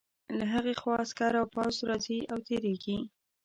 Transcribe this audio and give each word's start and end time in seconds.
له 0.37 0.45
هغې 0.53 0.73
خوا 0.81 0.95
عسکر 1.03 1.31
او 1.41 1.45
پوځ 1.55 1.75
راځي 1.89 2.19
او 2.31 2.37
تېرېږي. 2.47 2.97